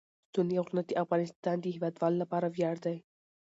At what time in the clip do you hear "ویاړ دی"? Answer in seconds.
2.55-2.97